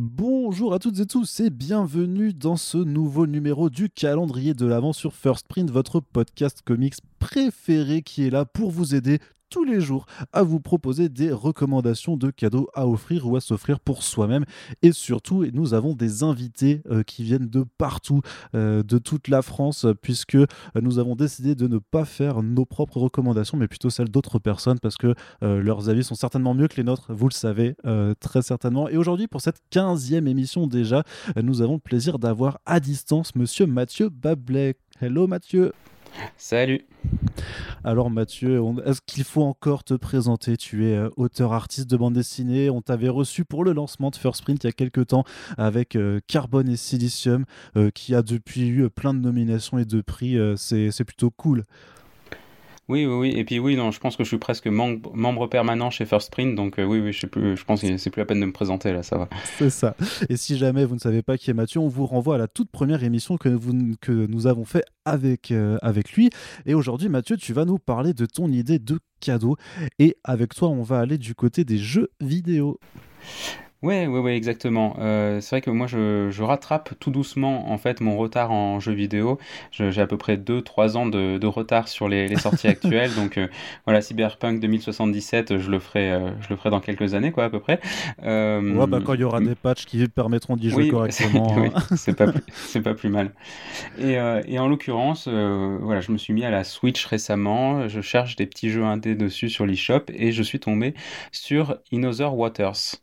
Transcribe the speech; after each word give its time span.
Bonjour 0.00 0.74
à 0.74 0.78
toutes 0.78 1.00
et 1.00 1.06
tous 1.06 1.40
et 1.40 1.50
bienvenue 1.50 2.32
dans 2.32 2.56
ce 2.56 2.78
nouveau 2.78 3.26
numéro 3.26 3.68
du 3.68 3.90
calendrier 3.90 4.54
de 4.54 4.64
l'avant 4.64 4.92
sur 4.92 5.12
First 5.12 5.48
Print, 5.48 5.72
votre 5.72 5.98
podcast 5.98 6.62
comics 6.64 6.94
préféré 7.18 8.02
qui 8.02 8.24
est 8.24 8.30
là 8.30 8.44
pour 8.44 8.70
vous 8.70 8.94
aider 8.94 9.18
tous 9.50 9.64
les 9.64 9.80
jours 9.80 10.06
à 10.32 10.42
vous 10.42 10.60
proposer 10.60 11.08
des 11.08 11.32
recommandations 11.32 12.16
de 12.16 12.30
cadeaux 12.30 12.68
à 12.74 12.86
offrir 12.86 13.26
ou 13.26 13.36
à 13.36 13.40
s'offrir 13.40 13.80
pour 13.80 14.02
soi-même. 14.02 14.44
Et 14.82 14.92
surtout, 14.92 15.44
nous 15.52 15.74
avons 15.74 15.94
des 15.94 16.22
invités 16.22 16.82
euh, 16.90 17.02
qui 17.02 17.24
viennent 17.24 17.48
de 17.48 17.64
partout, 17.78 18.20
euh, 18.54 18.82
de 18.82 18.98
toute 18.98 19.28
la 19.28 19.42
France, 19.42 19.86
puisque 20.02 20.34
euh, 20.34 20.46
nous 20.80 20.98
avons 20.98 21.16
décidé 21.16 21.54
de 21.54 21.66
ne 21.66 21.78
pas 21.78 22.04
faire 22.04 22.42
nos 22.42 22.64
propres 22.64 22.98
recommandations, 22.98 23.58
mais 23.58 23.68
plutôt 23.68 23.90
celles 23.90 24.10
d'autres 24.10 24.38
personnes, 24.38 24.78
parce 24.80 24.96
que 24.96 25.14
leurs 25.40 25.88
avis 25.88 26.04
sont 26.04 26.14
certainement 26.14 26.54
mieux 26.54 26.68
que 26.68 26.76
les 26.76 26.84
nôtres, 26.84 27.12
vous 27.12 27.28
le 27.28 27.32
savez, 27.32 27.74
très 28.20 28.42
certainement. 28.42 28.88
Et 28.88 28.96
aujourd'hui, 28.96 29.26
pour 29.26 29.40
cette 29.40 29.60
15e 29.72 30.26
émission 30.26 30.66
déjà, 30.66 31.04
nous 31.40 31.62
avons 31.62 31.74
le 31.74 31.78
plaisir 31.78 32.18
d'avoir 32.18 32.58
à 32.66 32.80
distance 32.80 33.34
Monsieur 33.34 33.66
Mathieu 33.66 34.08
Bablet. 34.08 34.76
Hello 35.00 35.26
Mathieu 35.26 35.72
Salut. 36.36 36.84
Alors 37.84 38.10
Mathieu, 38.10 38.60
est-ce 38.84 39.00
qu'il 39.06 39.24
faut 39.24 39.42
encore 39.42 39.84
te 39.84 39.94
présenter? 39.94 40.56
Tu 40.56 40.88
es 40.88 40.96
euh, 40.96 41.10
auteur-artiste 41.16 41.88
de 41.88 41.96
bande 41.96 42.14
dessinée. 42.14 42.70
On 42.70 42.82
t'avait 42.82 43.08
reçu 43.08 43.44
pour 43.44 43.64
le 43.64 43.72
lancement 43.72 44.10
de 44.10 44.16
First 44.16 44.42
Print 44.42 44.64
il 44.64 44.66
y 44.66 44.70
a 44.70 44.72
quelques 44.72 45.08
temps 45.08 45.24
avec 45.56 45.96
euh, 45.96 46.20
Carbone 46.26 46.68
et 46.68 46.76
Silicium, 46.76 47.44
euh, 47.76 47.90
qui 47.90 48.14
a 48.14 48.22
depuis 48.22 48.68
eu 48.68 48.90
plein 48.90 49.14
de 49.14 49.20
nominations 49.20 49.78
et 49.78 49.84
de 49.84 50.00
prix. 50.00 50.36
c'est 50.56 51.04
plutôt 51.04 51.30
cool. 51.30 51.64
Oui, 52.88 53.04
oui, 53.04 53.14
oui. 53.14 53.32
Et 53.36 53.44
puis 53.44 53.58
oui, 53.58 53.76
non, 53.76 53.90
je 53.90 54.00
pense 54.00 54.16
que 54.16 54.24
je 54.24 54.28
suis 54.28 54.38
presque 54.38 54.66
membre, 54.66 55.46
permanent 55.46 55.90
chez 55.90 56.06
First 56.06 56.30
Print, 56.30 56.54
donc 56.54 56.78
euh, 56.78 56.84
oui, 56.84 57.00
oui, 57.00 57.12
je, 57.12 57.20
sais 57.20 57.26
plus, 57.26 57.56
je 57.56 57.64
pense 57.64 57.82
que 57.82 57.96
c'est 57.98 58.10
plus 58.10 58.20
la 58.20 58.26
peine 58.26 58.40
de 58.40 58.46
me 58.46 58.52
présenter 58.52 58.92
là, 58.92 59.02
ça 59.02 59.18
va. 59.18 59.28
C'est 59.58 59.70
ça. 59.70 59.94
Et 60.28 60.36
si 60.36 60.56
jamais 60.56 60.84
vous 60.84 60.94
ne 60.94 61.00
savez 61.00 61.22
pas 61.22 61.36
qui 61.36 61.50
est 61.50 61.54
Mathieu, 61.54 61.80
on 61.80 61.88
vous 61.88 62.06
renvoie 62.06 62.36
à 62.36 62.38
la 62.38 62.48
toute 62.48 62.70
première 62.70 63.04
émission 63.04 63.36
que, 63.36 63.50
vous, 63.50 63.74
que 64.00 64.12
nous 64.12 64.46
avons 64.46 64.64
fait 64.64 64.84
avec, 65.04 65.50
euh, 65.50 65.76
avec 65.82 66.12
lui. 66.12 66.30
Et 66.64 66.74
aujourd'hui, 66.74 67.08
Mathieu, 67.08 67.36
tu 67.36 67.52
vas 67.52 67.66
nous 67.66 67.78
parler 67.78 68.14
de 68.14 68.24
ton 68.24 68.50
idée 68.50 68.78
de 68.78 68.98
cadeau. 69.20 69.56
Et 69.98 70.16
avec 70.24 70.54
toi, 70.54 70.68
on 70.68 70.82
va 70.82 71.00
aller 71.00 71.18
du 71.18 71.34
côté 71.34 71.64
des 71.64 71.78
jeux 71.78 72.08
vidéo. 72.20 72.78
Ouais, 73.80 74.08
ouais, 74.08 74.18
ouais, 74.18 74.36
exactement. 74.36 74.96
Euh, 74.98 75.40
c'est 75.40 75.50
vrai 75.50 75.60
que 75.60 75.70
moi, 75.70 75.86
je, 75.86 76.30
je, 76.32 76.42
rattrape 76.42 76.94
tout 76.98 77.12
doucement 77.12 77.70
en 77.70 77.78
fait 77.78 78.00
mon 78.00 78.16
retard 78.16 78.50
en 78.50 78.80
jeux 78.80 78.92
vidéo. 78.92 79.38
J'ai 79.70 80.00
à 80.00 80.06
peu 80.08 80.16
près 80.16 80.36
2-3 80.36 80.96
ans 80.96 81.06
de, 81.06 81.38
de, 81.38 81.46
retard 81.46 81.86
sur 81.86 82.08
les, 82.08 82.26
les 82.26 82.34
sorties 82.34 82.66
actuelles. 82.66 83.14
Donc 83.14 83.38
euh, 83.38 83.46
voilà, 83.84 84.00
Cyberpunk 84.00 84.58
2077, 84.58 85.58
je 85.58 85.70
le 85.70 85.78
ferai, 85.78 86.10
euh, 86.10 86.30
je 86.40 86.48
le 86.50 86.56
ferai 86.56 86.70
dans 86.70 86.80
quelques 86.80 87.14
années, 87.14 87.30
quoi, 87.30 87.44
à 87.44 87.50
peu 87.50 87.60
près. 87.60 87.78
Ouais, 88.24 88.86
bah 88.88 88.98
quand 89.04 89.14
il 89.14 89.20
y 89.20 89.24
aura 89.24 89.40
des 89.40 89.54
patchs 89.54 89.84
qui 89.84 90.04
permettront 90.08 90.56
d'y 90.56 90.70
jouer 90.70 90.88
correctement. 90.90 91.56
hein. 91.56 91.96
c'est 91.96 92.16
pas, 92.16 92.32
c'est 92.52 92.82
pas 92.82 92.94
plus 92.94 93.10
mal. 93.10 93.30
Et, 94.00 94.14
et 94.46 94.58
en 94.58 94.66
l'occurrence, 94.66 95.28
voilà, 95.28 96.00
je 96.00 96.10
me 96.10 96.18
suis 96.18 96.32
mis 96.32 96.44
à 96.44 96.50
la 96.50 96.64
Switch 96.64 97.04
récemment. 97.06 97.86
Je 97.86 98.00
cherche 98.00 98.34
des 98.34 98.46
petits 98.46 98.70
jeux 98.70 98.84
indés 98.84 99.14
dessus 99.14 99.48
sur 99.48 99.66
l'eShop 99.66 100.06
et 100.12 100.32
je 100.32 100.42
suis 100.42 100.58
tombé 100.58 100.94
sur 101.30 101.76
In 101.92 102.02
Other 102.02 102.34
Waters 102.34 102.96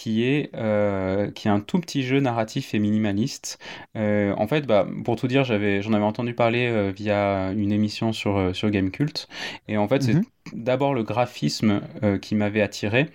qui 0.00 0.24
est, 0.24 0.48
euh, 0.54 1.30
qui 1.30 1.46
est 1.46 1.50
un 1.50 1.60
tout 1.60 1.78
petit 1.78 2.02
jeu 2.02 2.20
narratif 2.20 2.72
et 2.72 2.78
minimaliste. 2.78 3.58
Euh, 3.98 4.32
en 4.38 4.46
fait, 4.46 4.66
bah, 4.66 4.86
pour 5.04 5.16
tout 5.16 5.26
dire, 5.26 5.44
j'avais, 5.44 5.82
j'en 5.82 5.92
avais 5.92 6.06
entendu 6.06 6.32
parler 6.32 6.68
euh, 6.68 6.90
via 6.90 7.52
une 7.52 7.70
émission 7.70 8.14
sur, 8.14 8.56
sur 8.56 8.70
Gamecult. 8.70 9.28
Et 9.68 9.76
en 9.76 9.86
fait, 9.88 10.02
c'est 10.02 10.14
mhm. 10.14 10.24
d'abord 10.54 10.94
le 10.94 11.02
graphisme 11.02 11.82
qui 12.22 12.34
m'avait 12.34 12.62
attiré. 12.62 13.10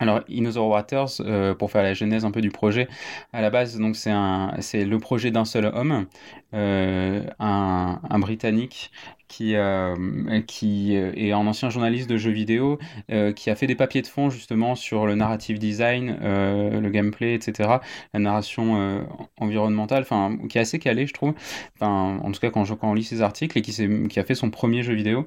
Alors, 0.00 0.20
In 0.30 0.44
Other 0.46 0.66
Waters, 0.66 1.56
pour 1.58 1.70
faire 1.70 1.82
la 1.82 1.94
genèse 1.94 2.24
un 2.24 2.30
peu 2.30 2.40
du 2.40 2.50
projet, 2.50 2.88
à 3.32 3.40
la 3.40 3.50
base, 3.50 3.78
donc 3.78 3.96
c'est 3.96 4.84
le 4.84 4.98
projet 4.98 5.30
d'un 5.30 5.44
seul 5.44 5.66
homme, 5.66 6.06
un, 6.52 8.00
un, 8.10 8.18
Britannique 8.18 8.90
qui, 9.28 9.56
euh, 9.56 9.96
euh, 9.96 11.12
est 11.16 11.32
un 11.32 11.46
ancien 11.46 11.70
journaliste 11.70 12.08
de 12.08 12.16
jeux 12.16 12.30
vidéo, 12.30 12.78
euh, 13.10 13.32
qui 13.32 13.50
a 13.50 13.56
fait 13.56 13.66
des 13.66 13.74
papiers 13.74 14.02
de 14.02 14.06
fond 14.06 14.30
justement 14.30 14.74
sur 14.74 15.06
le 15.06 15.14
narrative 15.14 15.58
design, 15.58 16.16
le 16.22 16.88
gameplay, 16.90 17.34
etc., 17.34 17.78
la 18.12 18.20
narration 18.20 19.06
environnementale, 19.38 20.02
enfin, 20.02 20.36
qui 20.48 20.58
est 20.58 20.60
assez 20.60 20.78
calé, 20.78 21.06
je 21.06 21.14
trouve. 21.14 21.34
En 21.80 22.30
tout 22.32 22.40
cas, 22.40 22.50
quand, 22.50 22.64
je, 22.64 22.74
quand 22.74 22.90
on 22.90 22.94
lit 22.94 23.04
ses 23.04 23.22
articles 23.22 23.58
et 23.58 23.62
qui 23.62 24.20
a 24.20 24.24
fait 24.24 24.34
son 24.34 24.50
premier 24.50 24.82
jeu 24.82 24.94
vidéo. 24.94 25.26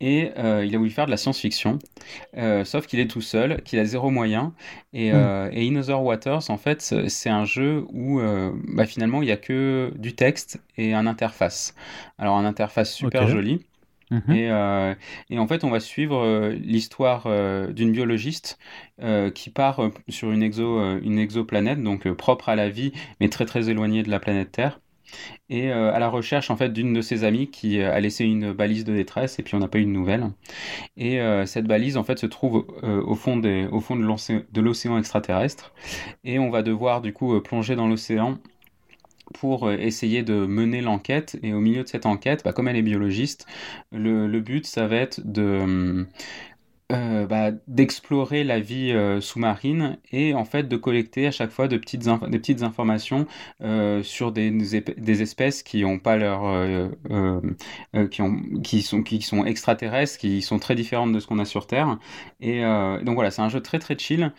Et 0.00 0.30
euh, 0.38 0.64
il 0.64 0.74
a 0.74 0.78
voulu 0.78 0.90
faire 0.90 1.06
de 1.06 1.10
la 1.10 1.16
science-fiction, 1.16 1.78
euh, 2.36 2.64
sauf 2.64 2.86
qu'il 2.86 3.00
est 3.00 3.08
tout 3.08 3.20
seul, 3.20 3.62
qu'il 3.62 3.78
a 3.78 3.84
zéro 3.84 4.10
moyen. 4.10 4.54
Et, 4.92 5.12
hmm. 5.12 5.16
euh, 5.16 5.50
et, 5.52 5.68
In 5.68 5.76
Other 5.76 6.02
Waters, 6.02 6.50
en 6.50 6.58
fait, 6.58 6.94
c'est 7.08 7.30
un 7.30 7.44
jeu 7.44 7.84
où 7.92 8.20
bah, 8.68 8.86
finalement 8.86 9.22
il 9.22 9.26
n'y 9.26 9.32
a 9.32 9.36
que 9.36 9.92
du 9.96 10.14
texte 10.14 10.60
et 10.76 10.94
un 10.94 11.06
interface. 11.06 11.74
Alors, 12.18 12.36
un 12.36 12.44
interface 12.44 12.94
super 12.94 13.28
joli. 13.28 13.64
Mhm. 14.10 14.34
Et, 14.34 14.94
et, 15.30 15.38
en 15.38 15.46
fait, 15.46 15.64
on 15.64 15.70
va 15.70 15.80
suivre 15.80 16.50
l'histoire 16.52 17.28
d'une 17.72 17.92
biologiste 17.92 18.58
qui 19.34 19.50
part 19.50 19.90
sur 20.08 20.30
une, 20.30 20.42
exo, 20.42 20.98
une 21.00 21.18
exoplanète, 21.18 21.82
donc 21.82 22.10
propre 22.12 22.48
à 22.48 22.56
la 22.56 22.70
vie, 22.70 22.92
mais 23.20 23.28
très 23.28 23.44
très 23.44 23.68
éloignée 23.68 24.02
de 24.02 24.10
la 24.10 24.20
planète 24.20 24.52
Terre 24.52 24.80
et 25.50 25.70
euh, 25.70 25.92
à 25.92 25.98
la 25.98 26.08
recherche 26.08 26.50
en 26.50 26.56
fait 26.56 26.72
d'une 26.72 26.92
de 26.92 27.00
ses 27.00 27.24
amies 27.24 27.50
qui 27.50 27.80
euh, 27.80 27.92
a 27.92 28.00
laissé 28.00 28.24
une 28.24 28.52
balise 28.52 28.84
de 28.84 28.94
détresse 28.94 29.38
et 29.38 29.42
puis 29.42 29.54
on 29.54 29.58
n'a 29.58 29.68
pas 29.68 29.78
eu 29.78 29.84
de 29.84 29.90
nouvelles. 29.90 30.30
Et 30.96 31.20
euh, 31.20 31.46
cette 31.46 31.66
balise 31.66 31.96
en 31.96 32.04
fait 32.04 32.18
se 32.18 32.26
trouve 32.26 32.66
au 32.82 33.14
fond, 33.14 33.36
des, 33.36 33.66
au 33.70 33.80
fond 33.80 33.96
de 33.96 34.60
l'océan 34.60 34.98
extraterrestre 34.98 35.72
et 36.24 36.38
on 36.38 36.50
va 36.50 36.62
devoir 36.62 37.00
du 37.00 37.12
coup 37.12 37.40
plonger 37.40 37.76
dans 37.76 37.88
l'océan 37.88 38.38
pour 39.34 39.70
essayer 39.70 40.22
de 40.22 40.46
mener 40.46 40.80
l'enquête. 40.80 41.38
Et 41.42 41.52
au 41.52 41.60
milieu 41.60 41.82
de 41.82 41.88
cette 41.88 42.06
enquête, 42.06 42.42
bah, 42.44 42.52
comme 42.52 42.66
elle 42.66 42.76
est 42.76 42.82
biologiste, 42.82 43.46
le, 43.92 44.26
le, 44.26 44.40
but, 44.40 44.66
ça 44.66 44.86
va 44.86 44.96
être 44.96 45.20
de, 45.22 46.06
euh, 46.90 47.26
bah, 47.26 47.50
d'explorer 47.66 48.44
la 48.44 48.60
vie 48.60 48.92
euh, 48.92 49.20
sous-marine 49.20 49.98
et 50.10 50.32
en 50.32 50.46
fait 50.46 50.68
de 50.68 50.76
collecter 50.78 51.26
à 51.26 51.30
chaque 51.30 51.50
fois 51.50 51.68
de 51.68 51.76
petites 51.76 52.08
des 52.30 52.38
petites 52.38 52.62
informations 52.62 53.26
euh, 53.60 54.02
sur 54.02 54.32
des, 54.32 54.50
des, 54.50 55.20
espèces 55.20 55.62
qui 55.62 55.84
ont 55.84 55.98
pas 55.98 56.16
leur 56.16 56.90
qui 58.10 58.22
ont 58.22 58.40
qui 58.62 58.80
sont 58.80 59.02
qui 59.02 59.20
sont 59.20 59.44
extraterrestres 59.44 60.16
qui 60.16 60.40
sont 60.40 60.58
très 60.58 60.74
différentes 60.74 61.12
de 61.12 61.20
ce 61.20 61.26
qu'on 61.26 61.38
a 61.38 61.44
sur 61.44 61.66
Terre. 61.66 61.98
Et 62.40 62.62
donc 62.62 63.16
voilà 63.16 63.30
c'est 63.30 63.42
un 63.42 63.50
jeu 63.50 63.60
très 63.60 63.78
très 63.78 63.98
chill 63.98 64.32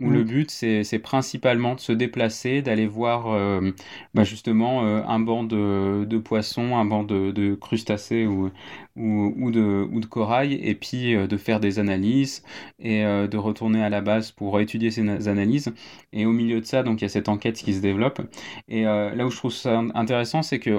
où 0.00 0.10
le 0.10 0.22
mm. 0.22 0.26
but 0.26 0.50
c'est 0.50 0.98
principalement 0.98 1.74
de 1.74 1.80
se 1.80 1.92
déplacer, 1.92 2.62
d'aller 2.62 2.86
voir 2.86 3.28
euh, 3.28 3.70
bah, 4.14 4.24
justement 4.24 4.84
euh, 4.84 5.02
un 5.06 5.20
banc 5.20 5.44
de, 5.44 6.04
de, 6.04 6.18
poissons, 6.18 6.76
un 6.76 6.84
banc 6.84 7.04
de, 7.04 7.30
de 7.30 7.54
crustacés 7.54 8.26
ou, 8.26 8.50
ou, 8.96 9.34
ou, 9.36 9.50
de, 9.50 9.86
ou 9.92 10.00
de 10.00 10.06
corail, 10.06 10.54
et 10.54 10.74
puis 10.74 11.14
euh, 11.14 11.26
de 11.26 11.36
faire 11.36 11.60
des 11.60 11.78
analyses 11.78 12.42
et 12.78 13.02
de 13.02 13.36
retourner 13.36 13.82
à 13.82 13.90
la 13.90 14.00
base 14.00 14.30
pour 14.30 14.58
étudier 14.60 14.90
ces 14.90 15.28
analyses. 15.28 15.72
Et 16.12 16.24
au 16.24 16.32
milieu 16.32 16.60
de 16.60 16.66
ça, 16.66 16.82
donc 16.82 17.00
il 17.00 17.04
y 17.04 17.06
a 17.06 17.08
cette 17.08 17.28
enquête 17.28 17.56
qui 17.56 17.74
se 17.74 17.80
développe. 17.80 18.20
Et 18.68 18.82
là 18.84 19.26
où 19.26 19.30
je 19.30 19.36
trouve 19.36 19.52
ça 19.52 19.82
intéressant, 19.94 20.42
c'est 20.42 20.58
que 20.58 20.78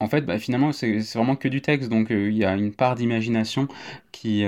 en, 0.00 0.08
fait, 0.08 0.22
bah, 0.22 0.38
finalement, 0.38 0.72
c'est 0.72 0.98
vraiment 1.14 1.36
que 1.36 1.48
du 1.48 1.62
texte, 1.62 1.88
donc 1.88 2.08
il 2.10 2.36
y 2.36 2.44
a 2.44 2.54
une 2.54 2.72
part 2.72 2.94
d'imagination 2.94 3.68
qui, 4.12 4.44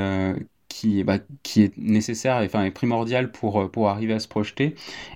qui, 0.73 1.05
bah, 1.05 1.19
qui 1.43 1.63
est 1.63 1.77
nécessaire 1.77 2.41
et 2.41 2.47
enfin, 2.47 2.65
est 2.65 2.71
primordial 2.71 3.31
pour, 3.31 3.61
euh, 3.61 3.69
pour 3.69 3.91
arriver 3.91 4.15
à 4.15 4.19
se 4.19 4.27
projeter. 4.27 4.75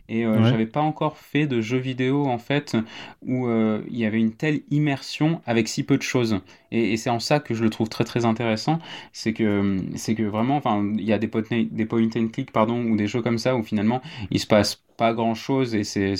Et 0.08 0.26
euh, 0.26 0.44
j'avais 0.44 0.66
pas 0.66 0.82
encore 0.82 1.16
fait 1.16 1.46
de 1.46 1.62
jeu 1.62 1.78
vidéo 1.78 2.26
en 2.26 2.38
fait 2.38 2.76
où 3.22 3.46
euh, 3.46 3.82
il 3.88 3.96
y 3.96 4.04
avait 4.04 4.18
une 4.20 4.32
telle 4.32 4.60
immersion 4.70 5.40
avec 5.46 5.68
si 5.68 5.82
peu 5.82 5.96
de 5.96 6.02
choses. 6.02 6.40
Et, 6.72 6.96
c'est 6.98 7.10
en 7.10 7.20
ça 7.20 7.40
que 7.40 7.54
je 7.54 7.62
le 7.62 7.70
trouve 7.70 7.88
très 7.88 8.04
très 8.04 8.26
intéressant. 8.26 8.78
C'est 9.12 9.32
que, 9.32 9.78
c'est 9.94 10.14
que 10.14 10.24
vraiment, 10.24 10.56
enfin, 10.56 10.84
il 10.94 11.04
y 11.04 11.12
a 11.12 11.18
des, 11.18 11.30
des 11.64 11.86
point 11.86 12.08
and 12.16 12.28
click 12.28 12.52
pardon, 12.52 12.84
ou 12.84 12.96
des 12.96 13.06
jeux 13.06 13.22
comme 13.22 13.38
ça 13.38 13.56
où 13.56 13.62
finalement 13.62 14.02
il 14.30 14.38
se 14.40 14.46
passe 14.46 14.85
pas 14.96 15.12
grand 15.12 15.34
chose 15.34 15.74
et, 15.74 15.84
c'est, 15.84 16.14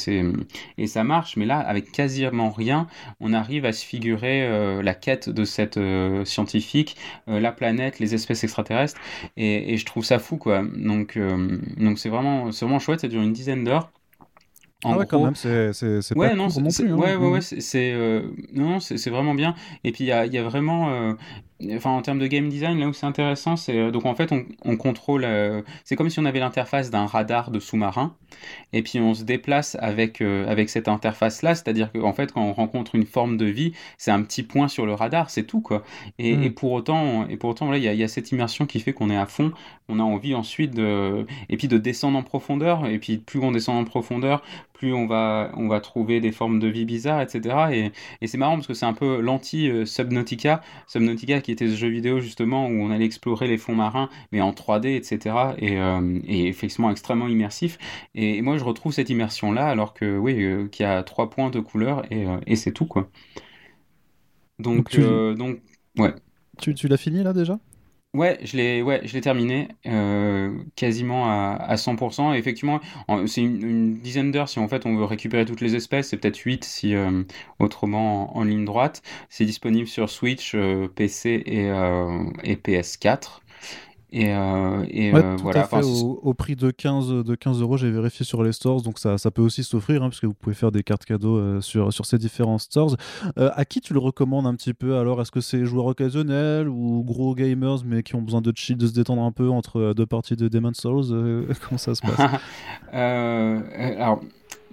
et 0.79 0.87
ça 0.87 1.05
marche, 1.05 1.37
mais 1.37 1.47
là, 1.47 1.59
avec 1.59 1.93
quasiment 1.93 2.51
rien, 2.51 2.87
on 3.21 3.33
arrive 3.33 3.65
à 3.65 3.73
se 3.73 3.85
figurer 3.85 4.47
euh, 4.47 4.83
la 4.83 4.95
quête 4.95 5.29
de 5.29 5.45
cette 5.45 5.77
euh, 5.77 6.25
scientifique, 6.25 6.97
euh, 7.29 7.41
la 7.41 7.53
planète, 7.53 7.99
les 7.99 8.15
espèces 8.15 8.45
extraterrestres, 8.45 9.01
et, 9.37 9.75
et, 9.75 9.77
je 9.77 9.87
trouve 9.87 10.05
ça 10.05 10.19
fou, 10.19 10.37
quoi. 10.37 10.63
Donc, 10.77 11.19
donc 11.77 11.99
c'est 11.99 12.09
vraiment, 12.09 12.53
c'est 12.53 12.65
vraiment 12.65 12.79
chouette, 12.79 13.01
ça 13.01 13.09
dure 13.09 13.23
une 13.23 13.33
dizaine 13.33 13.65
d'heures. 13.65 13.91
En 14.85 14.93
ah 14.93 14.99
ouais, 14.99 15.07
quand 15.07 15.25
même, 15.25 15.35
c'est 15.35 15.71
ouais, 16.15 16.29
pas 16.29 16.35
non, 16.35 16.49
non 16.49 16.71
plus. 16.71 16.93
Hein. 16.93 16.97
Ouais, 16.97 17.17
ouais, 17.17 17.29
ouais, 17.29 17.41
c'est 17.41 18.23
non, 18.53 18.79
c'est 18.79 19.11
vraiment 19.11 19.35
bien. 19.35 19.55
Et 19.85 19.93
puis 19.93 20.05
il 20.05 20.09
y 20.09 20.13
a, 20.13 20.27
y 20.27 20.37
a, 20.37 20.43
vraiment 20.43 21.17
enfin, 21.73 21.91
en 21.91 22.03
termes 22.03 22.19
de 22.19 22.27
game 22.27 22.49
design, 22.49 22.79
là 22.79 22.89
où 22.89 22.93
c'est 22.93 23.07
intéressant, 23.07 23.57
c'est 23.57 23.79
euh, 23.79 23.91
donc 23.91 24.05
en 24.07 24.15
fait, 24.15 24.33
on, 24.33 24.77
contrôle. 24.77 25.25
Euh, 25.25 25.63
c'est 25.85 25.97
comme 25.97 26.11
si 26.11 26.19
on 26.19 26.25
avait 26.25 26.41
l'interface 26.41 26.91
d'un 26.91 27.07
radar 27.07 27.51
de 27.51 27.59
sous-marin, 27.59 28.15
et 28.73 28.83
puis 28.83 29.01
on 29.01 29.15
se 29.15 29.25
déplace 29.25 29.77
avec, 29.81 30.21
euh, 30.21 30.47
avec 30.49 30.69
cette 30.69 30.89
interface-là, 30.89 31.55
c'est-à-dire 31.55 31.91
qu'en 31.93 32.13
fait, 32.13 32.33
quand 32.33 32.43
on 32.43 32.53
rencontre 32.53 32.95
une 32.95 33.07
forme 33.07 33.37
de 33.37 33.47
vie, 33.47 33.73
c'est 33.97 34.11
un 34.11 34.23
petit 34.23 34.43
point 34.43 34.69
sur 34.69 34.87
le 34.87 34.95
radar, 34.95 35.31
c'est 35.31 35.45
tout, 35.45 35.61
quoi. 35.61 35.83
Et, 36.19 36.37
hmm. 36.37 36.53
pour 36.53 36.73
autant, 36.73 37.27
et 37.29 37.37
pour 37.37 37.51
autant, 37.51 37.73
il 37.73 37.83
y, 37.83 37.87
y, 37.87 38.03
a 38.03 38.09
cette 38.09 38.33
immersion 38.33 38.67
qui 38.67 38.81
fait 38.81 38.93
qu'on 38.93 39.11
est 39.11 39.17
à 39.17 39.27
fond. 39.27 39.53
On 39.89 40.01
a 40.01 40.03
envie 40.03 40.35
ensuite 40.35 40.75
de, 40.75 41.27
et 41.49 41.57
puis 41.57 41.69
de 41.69 41.79
descendre 41.79 42.19
en 42.19 42.23
profondeur, 42.23 42.87
et 42.87 42.99
puis 42.99 43.19
plus 43.19 43.41
on 43.41 43.53
descend 43.53 43.79
en 43.79 43.85
profondeur, 43.85 44.43
plus 44.77 44.93
on 44.93 45.07
va, 45.07 45.53
on 45.57 45.69
va 45.69 45.81
trouver 45.81 46.21
des 46.21 46.33
formes 46.33 46.59
de 46.59 46.69
vie 46.69 46.85
bizarres, 46.85 47.23
etc. 47.23 47.57
Et, 47.73 47.93
et 48.21 48.27
c'est 48.27 48.39
marrant 48.39 48.57
parce 48.57 48.67
que 48.67 48.75
c'est 48.75 48.87
un 48.87 48.93
peu 48.93 49.21
l'anti-Subnautica. 49.21 50.61
Subnautica 50.87 51.41
qui 51.47 51.53
était 51.53 51.69
ce 51.69 51.77
jeu 51.77 51.87
vidéo 51.87 52.19
justement 52.19 52.67
où 52.67 52.73
on 52.73 52.91
allait 52.91 53.05
explorer 53.05 53.47
les 53.47 53.57
fonds 53.57 53.77
marins, 53.77 54.09
mais 54.33 54.41
en 54.41 54.51
3D, 54.51 54.97
etc. 54.97 55.55
Et, 55.59 55.79
euh, 55.79 56.19
et 56.27 56.49
effectivement 56.49 56.91
extrêmement 56.91 57.29
immersif. 57.29 57.79
Et, 58.17 58.43
moi 58.43 58.59
je 58.59 58.65
retrouve 58.65 58.93
cette 58.93 59.11
immersion-là 59.11 59.65
alors 59.65 59.95
que, 59.95 60.19
oui, 60.19 60.43
euh, 60.43 60.67
qu'il 60.67 60.85
y 60.85 60.89
a 60.89 61.05
trois 61.05 61.31
points 61.31 61.51
de 61.51 61.61
couleur 61.61 62.05
et, 62.11 62.27
euh, 62.27 62.41
et 62.49 62.57
c'est 62.57 62.73
tout, 62.73 62.87
quoi. 62.87 63.09
Donc, 64.59 64.99
donc, 64.99 65.61
ouais. 65.99 66.15
Tu, 66.59 66.75
tu 66.75 66.89
l'as 66.89 66.97
fini 66.97 67.23
là 67.23 67.33
déjà? 67.33 67.61
Ouais, 68.17 68.39
je 68.43 68.57
l'ai 68.57 68.81
ouais, 68.81 69.03
terminé 69.21 69.69
euh, 69.85 70.51
quasiment 70.75 71.27
à, 71.29 71.57
à 71.57 71.75
100%. 71.77 72.35
Et 72.35 72.39
effectivement, 72.39 72.81
c'est 73.27 73.43
une, 73.43 73.99
dizaine 73.99 74.31
d'heures 74.33 74.49
si 74.49 74.59
en 74.59 74.69
fait 74.69 74.87
on 74.87 74.97
veut 74.97 75.05
récupérer 75.05 75.45
toutes 75.45 75.61
les 75.61 75.75
espèces. 75.75 76.09
C'est 76.09 76.17
peut-être 76.17 76.39
8 76.39 76.65
si 76.65 76.95
euh, 76.95 77.25
autrement 77.59 78.35
en, 78.35 78.45
ligne 78.45 78.65
droite. 78.65 79.03
C'est 79.29 79.45
disponible 79.45 79.87
sur 79.87 80.09
Switch, 80.09 80.55
euh, 80.55 80.89
PC 80.89 81.43
et, 81.45 81.67
et 82.45 82.57
PS4. 82.57 83.43
Et, 84.13 84.33
euh, 84.33 84.85
et 84.89 85.13
euh, 85.13 85.37
voilà. 85.43 85.63
À 85.63 85.65
fait, 85.65 85.83
au, 85.85 86.35
prix 86.35 86.55
de 86.55 86.71
15, 86.71 87.25
de 87.25 87.35
15 87.35 87.61
euros, 87.61 87.77
j'ai 87.77 87.91
vérifié 87.91 88.25
sur 88.25 88.43
les 88.43 88.53
stores, 88.53 88.83
donc 88.83 88.99
ça, 88.99 89.19
ça 89.19 89.31
peut 89.31 89.43
aussi 89.43 89.65
s'offrir, 89.65 90.03
hein, 90.03 90.09
parce 90.09 90.21
que 90.21 90.27
vous 90.27 90.35
pouvez 90.35 90.55
faire 90.55 90.71
des 90.71 90.83
cartes 90.83 91.05
cadeaux 91.05 91.37
euh, 91.37 91.61
sur, 91.61 91.93
sur 91.93 92.07
ces 92.07 92.19
différents 92.19 92.59
stores. 92.59 92.97
à 93.37 93.65
qui 93.65 93.81
tu 93.81 93.93
le 93.93 93.99
recommandes 93.99 94.47
un 94.47 94.55
petit 94.55 94.75
peu 94.75 94.97
alors? 94.97 95.21
Est-ce 95.21 95.33
que 95.33 95.41
c'est 95.41 95.65
joueurs 95.65 95.87
occasionnels 95.87 96.69
ou 96.69 97.03
gros 97.05 97.35
gamers, 97.35 97.79
mais 97.85 98.03
qui 98.03 98.15
ont 98.15 98.23
besoin 98.23 98.41
de 98.41 98.53
chill, 98.55 98.77
de 98.77 98.87
se 98.87 98.95
détendre 98.95 99.23
un 99.23 99.33
peu 99.33 99.51
entre 99.51 99.93
deux 99.95 100.07
parties 100.07 100.37
de 100.37 100.49
Demon's 100.49 100.81
Souls 100.81 101.47
Comment 101.69 101.79
ça 101.79 101.95
se 101.95 102.03
passe? 102.03 102.41
Alors 102.93 104.21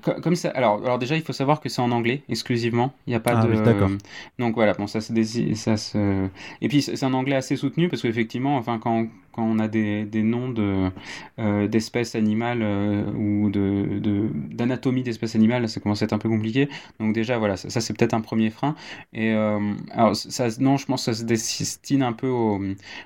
comme 0.03 0.35
ça, 0.35 0.50
alors, 0.50 0.83
alors 0.83 1.00
déjà, 1.00 1.15
il 1.15 1.21
faut 1.21 1.33
savoir 1.33 1.62
que 1.62 1.69
c'est 1.69 1.81
en 1.81 1.91
anglais 1.91 2.24
exclusivement. 2.30 2.94
Il 3.07 3.12
n'y 3.12 3.15
a 3.15 3.19
pas 3.19 3.39
ah 3.39 3.45
de. 3.45 3.53
d'accord. 3.63 3.89
Donc 4.38 4.56
voilà, 4.56 4.74
bon, 4.74 4.88
ça 4.88 5.01
se, 5.01 5.13
ça 5.56 5.77
se. 5.77 6.27
Et 6.62 6.68
puis 6.68 6.81
c'est 6.81 7.03
un 7.03 7.13
anglais 7.13 7.35
assez 7.35 7.56
soutenu 7.56 7.88
parce 7.88 8.01
qu'effectivement, 8.01 8.57
enfin, 8.57 8.80
quand, 8.80 9.07
quand 9.33 9.44
on 9.44 9.59
a 9.59 9.68
des, 9.68 10.06
des 10.06 10.24
noms 10.24 10.50
de, 10.50 10.89
euh, 11.39 11.68
d'espèces 11.68 12.15
animales 12.15 12.59
euh, 12.62 13.12
ou 13.13 13.50
de, 13.50 14.00
de, 14.00 14.30
d'anatomie 14.51 15.03
d'espèces 15.03 15.35
animales, 15.35 15.68
ça 15.68 15.80
commence 15.80 16.01
à 16.01 16.06
être 16.06 16.13
un 16.13 16.19
peu 16.19 16.30
compliqué. 16.30 16.69
Donc 17.00 17.13
déjà, 17.13 17.38
voilà, 17.38 17.57
ça, 17.57 17.81
c'est 17.81 17.97
peut-être 17.97 18.13
un 18.13 18.21
premier 18.21 18.50
frein. 18.50 18.75
Et 19.13 19.31
euh, 19.33 19.59
alors, 19.91 20.15
ça, 20.15 20.47
non, 20.59 20.77
je 20.77 20.85
pense 20.85 21.06
que 21.06 21.12
ça 21.12 21.19
se 21.19 21.25
destine 21.25 22.03
un 22.03 22.13
peu 22.13 22.27
aux, 22.27 22.62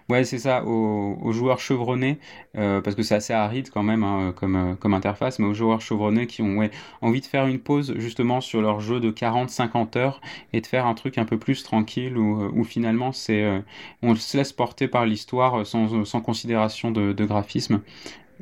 ouais, 0.10 0.24
c'est 0.26 0.40
ça, 0.40 0.66
aux, 0.66 1.18
aux, 1.22 1.32
joueurs 1.32 1.60
chevronnés, 1.60 2.20
parce 2.54 2.96
que 2.96 3.04
c'est 3.04 3.16
assez 3.16 3.34
aride 3.34 3.70
quand 3.70 3.84
même 3.84 4.04
hein, 4.04 4.34
comme, 4.36 4.76
comme 4.80 4.94
interface, 4.94 5.40
mais 5.40 5.46
aux 5.46 5.54
joueurs 5.54 5.82
chevronnés 5.82 6.28
qui 6.28 6.42
ont 6.42 6.58
ouais, 6.58 6.72
envie 7.02 7.22
de 7.22 7.26
faire 7.26 7.48
une 7.48 7.60
pause 7.60 7.94
justement 7.98 8.42
sur 8.42 8.62
leur 8.62 8.80
jeu 8.80 9.00
de 9.00 9.12
40-50 9.12 9.98
heures 9.98 10.22
et 10.54 10.62
de 10.62 10.66
faire 10.66 10.86
un 10.88 10.96
truc 10.96 11.18
un 11.18 11.26
peu 11.26 11.38
plus 11.38 11.64
tranquille 11.64 12.18
où, 12.18 12.64
finalement 12.64 13.12
c'est, 13.12 13.64
on 14.02 14.16
se 14.16 14.38
laisse 14.38 14.54
porter 14.54 14.88
par 14.88 15.06
l'histoire 15.06 15.66
sans, 15.66 16.04
sans 16.06 16.17
considération 16.22 16.92
de, 16.92 17.26
graphisme. 17.26 17.82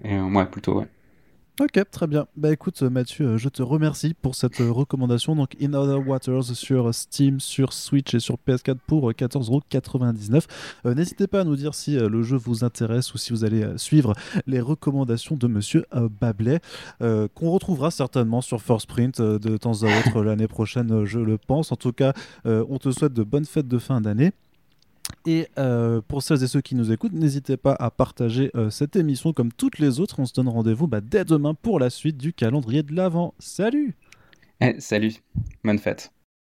Et, 0.04 0.16
euh, 0.16 0.24
ouais, 0.24 0.46
plutôt, 0.46 0.80
ouais. 0.80 0.88
Ok, 1.62 1.80
très 1.90 2.06
bien. 2.06 2.28
Bah 2.36 2.52
écoute 2.52 2.82
Mathieu, 2.82 3.28
euh, 3.28 3.38
je 3.38 3.48
te 3.48 3.64
remercie 3.64 4.14
pour 4.14 4.36
cette 4.36 4.60
euh, 4.60 4.70
recommandation. 4.70 5.38
Donc 5.38 5.56
In 5.62 5.74
Other 5.74 6.06
Waters 6.06 6.44
sur 6.54 6.94
Steam, 6.94 7.40
sur 7.40 7.72
Switch 7.72 8.14
et 8.14 8.20
sur 8.20 8.36
PS4 8.46 8.76
pour 8.86 9.10
14,99€. 9.10 10.94
N'hésitez 10.94 11.28
pas 11.28 11.40
à 11.40 11.44
nous 11.46 11.56
dire 11.56 11.74
si 11.74 11.96
le 11.96 12.24
jeu 12.24 12.36
vous 12.36 12.66
intéresse 12.66 13.14
ou 13.14 13.18
si 13.18 13.32
vous 13.32 13.46
allez 13.46 13.66
suivre 13.78 14.16
les 14.48 14.60
recommandations 14.60 15.38
de 15.38 15.48
Monsieur 15.48 15.86
Bablet, 16.20 16.60
qu'on 17.00 17.52
retrouvera 17.52 17.90
certainement 17.90 18.42
sur 18.42 18.62
First 18.62 18.88
Print 18.88 19.22
de 19.22 19.56
temps 19.56 19.84
à 19.84 20.00
autre 20.00 20.24
l'année 20.26 20.50
prochaine, 20.50 21.06
je 21.06 21.20
le 21.20 21.38
pense. 21.38 21.72
En 21.72 21.78
tout 21.78 21.94
cas, 21.94 22.12
on 22.44 22.78
te 22.80 22.92
souhaite 22.92 23.14
de 23.14 23.24
bonnes 23.24 23.46
fêtes 23.46 23.70
de 23.70 23.78
fin 23.78 24.02
d'année. 24.02 24.34
Et 25.26 25.48
euh, 25.58 26.02
pour 26.08 26.22
celles 26.22 26.44
et 26.44 26.48
ceux 26.48 26.62
qui 26.62 26.76
nous 26.76 26.92
écoutent, 26.92 27.14
n'hésitez 27.14 27.58
pas 27.58 27.76
à 27.80 27.90
partager 27.90 28.52
euh, 28.56 28.70
cette 28.70 28.96
émission 28.96 29.34
comme 29.34 29.52
toutes 29.52 29.80
les 29.80 30.00
autres. 30.00 30.20
On 30.20 30.26
se 30.26 30.34
donne 30.34 30.48
rendez-vous 30.48 30.88
bah, 30.88 31.02
dès 31.02 31.26
demain 31.26 31.54
pour 31.56 31.80
la 31.80 31.90
suite 31.90 32.18
du 32.18 32.32
calendrier 32.32 32.84
de 32.84 32.94
l'Avent. 32.94 33.34
Salut 33.40 33.96
eh, 34.62 34.80
Salut, 34.80 35.16
bonne 35.64 35.80
fête 35.80 36.15